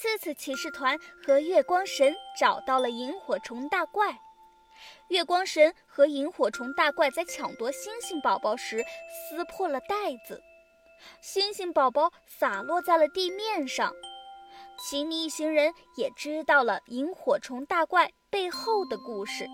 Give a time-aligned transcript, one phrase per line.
[0.00, 4.16] 次次骑士团和月光神找到了萤火虫大怪。
[5.08, 10.40] 月光神和萤火虫大怪在抢夺星星宝宝时撕破了袋子，
[11.20, 13.92] 星星宝宝洒落在了地面上。
[14.78, 19.48] 奇尼一行人也知道了萤火虫大怪背后的故事。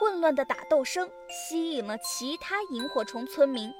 [0.00, 3.70] 混乱的打斗声吸引了其他萤火虫村民，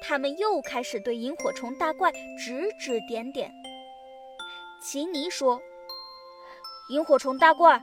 [0.00, 3.52] 他们又开始对萤火虫大怪指指点点。
[4.84, 5.62] 奇尼说
[6.92, 7.82] ：“萤火虫大怪。”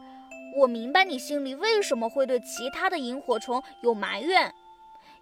[0.59, 4.53] 我明白你心里为什么会对其他的萤火虫有埋怨，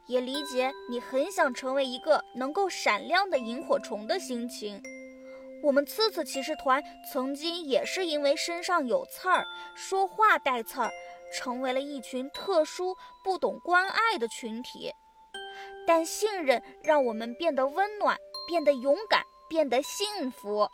[0.08, 4.82] 也理解你很想成为一个能够闪亮的萤火虫的心情。
[5.62, 6.84] 我们次次骑士团
[7.14, 10.92] 曾经也是因为身上有刺儿，说话带刺儿，
[11.32, 14.92] 成为了一群特殊、不懂关爱的群体。
[15.86, 20.68] 但信任让我们变得温暖，变得勇敢，变得幸福，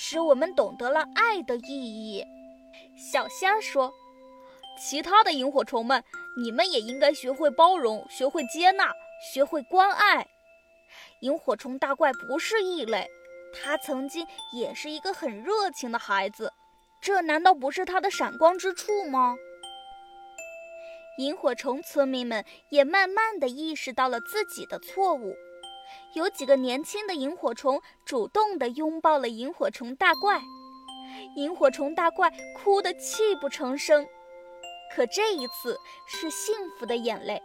[0.00, 2.24] 使我们懂得了爱的意义。
[2.96, 3.92] 小仙儿说
[4.80, 6.02] ：“其他的萤火虫们，
[6.40, 8.92] 你们也应该学会包容，学会接纳，
[9.34, 10.24] 学会关爱。
[11.22, 13.08] 萤火虫大怪不是异类，
[13.52, 14.24] 他曾经
[14.54, 16.52] 也是一个很热情的孩子，
[17.02, 19.36] 这难道不是他的闪光之处吗？”
[21.18, 25.34] 萤火虫村民们也慢慢地意识到了自己的错误，
[26.14, 30.40] 有几个年轻的萤火虫主动地拥抱了萤火虫大怪。
[31.36, 34.06] 萤火虫大怪哭得泣不成声，
[34.94, 37.42] 可这一次是幸福的眼泪。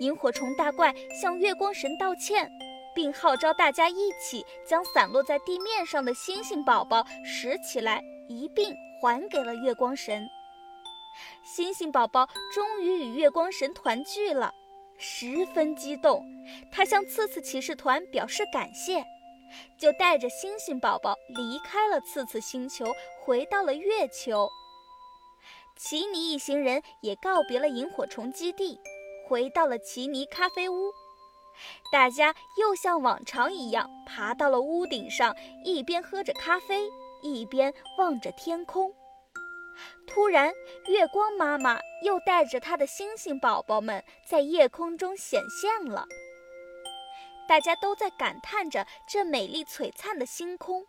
[0.00, 2.50] 萤火虫大怪向月光神道歉，
[2.94, 10.26] 并号召大家一起将散落在地面上的星星宝宝拾起来，一并还给了月光神。
[11.42, 14.54] 星星宝宝终于与月光神团聚了，
[15.00, 16.22] 十分激动，
[16.70, 19.02] 他向刺刺骑士团表示感谢。
[19.76, 22.86] 就带着星星宝宝离开了刺刺星球，
[23.24, 24.48] 回到了月球。
[25.76, 28.78] 奇尼一行人也告别了萤火虫基地，
[29.26, 30.92] 回到了奇尼咖啡屋。
[31.90, 35.34] 大家又像往常一样爬到了屋顶上，
[35.64, 36.88] 一边喝着咖啡，
[37.22, 38.94] 一边望着天空。
[40.06, 40.52] 突然，
[40.86, 46.06] 月光妈妈又带着她的星星宝宝们在夜空中显现了。
[47.48, 50.84] 大家都在感叹着，这美丽璀璨的星空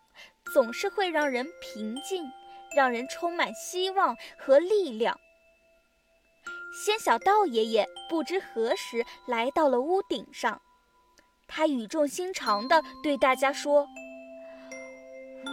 [0.53, 2.23] 总是会让人平静，
[2.75, 5.19] 让人充满希望和力量。
[6.73, 10.61] 仙小道爷爷不知何时来到了屋顶上，
[11.47, 13.87] 他语重心长地对大家说：“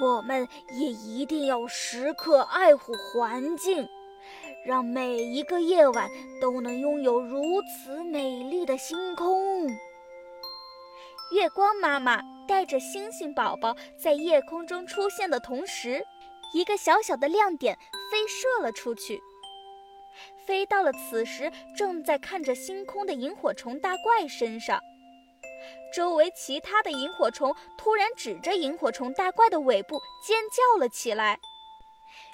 [0.01, 3.89] 我们也一定要时刻爱护环境，
[4.65, 6.09] 让每一个夜晚
[6.41, 9.69] 都能拥有如此美丽的星空。”
[11.33, 16.03] 月光妈妈带着星星宝宝在夜空中出现的同时，
[16.55, 17.77] 一个小小的亮点
[18.11, 19.21] 飞射了出去，
[20.47, 24.81] 飞到了此时正在看着星空的萤火虫大怪身上。
[25.95, 31.39] 周围其他的萤火虫突然指着萤火虫大怪的尾部尖叫了起来。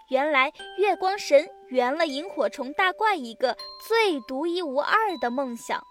[0.09, 3.57] 原来，月光神圆了萤火虫大怪一个
[3.89, 5.83] 最独一无二的梦想。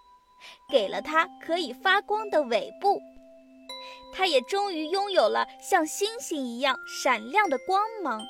[0.68, 3.00] 给了它可以发光的尾部，
[4.12, 8.20] 它也终于拥有了像星星一样闪亮的光芒。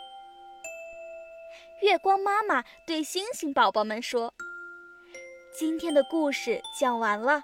[1.82, 4.32] 月光妈妈对星星宝宝们说
[5.58, 7.42] ：“今天的故事讲完了，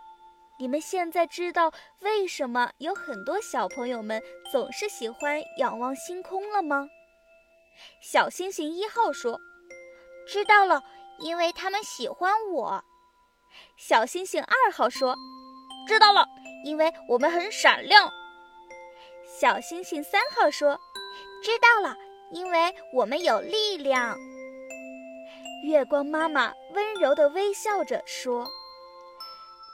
[0.61, 4.23] 你们现在知道为什么有很多小朋友们
[4.53, 6.87] 总是喜欢仰望星空了吗？”
[8.03, 9.41] 小星星一号说
[10.29, 10.83] ：“知道了，
[11.19, 12.85] 因为他们喜欢我。”
[13.79, 15.17] 小星星二号说
[15.89, 16.27] ：“知道了，
[16.63, 18.11] 因为我们很闪亮。”
[19.41, 20.79] 小星星三号说
[21.43, 21.97] ：“知道了，
[22.33, 24.15] 因为我们有力量。”
[25.65, 28.47] 月光妈妈温柔地微笑着说：“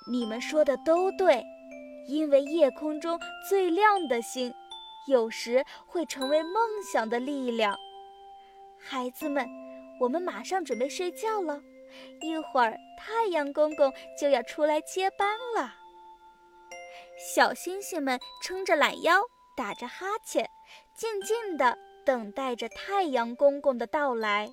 [0.08, 1.44] 你们说的都对，
[2.06, 3.18] 因为夜空中
[3.48, 4.54] 最亮的星，
[5.08, 6.62] 有时会成为梦
[6.92, 7.76] 想的力量。”
[8.78, 9.48] 孩子们，
[10.00, 11.60] 我们马上准备睡觉了。
[12.20, 15.74] 一会儿，太阳公公就要出来接班了。
[17.34, 19.22] 小星星们撑着懒腰，
[19.56, 20.48] 打着哈欠，
[20.94, 24.52] 静静地等待着太阳公公的到来。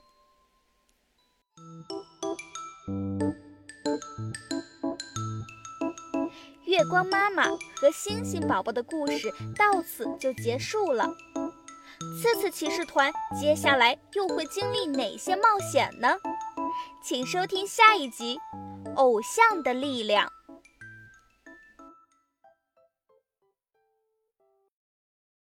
[6.73, 7.43] 月光妈妈
[7.75, 11.07] 和星星宝宝的故事到此就结束了。
[12.19, 16.15] 次次骑士团接下来又会经历哪些冒险呢？
[17.03, 18.39] 请收听下一集
[18.95, 20.27] 《偶像的力量》。